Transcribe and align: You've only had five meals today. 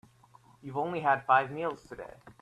You've 0.63 0.77
only 0.79 0.99
had 1.01 1.27
five 1.27 1.51
meals 1.51 1.83
today. 1.83 2.15